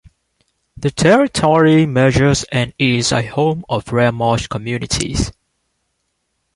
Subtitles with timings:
[0.75, 5.31] The territory measures and it is a home of rare marsh communities.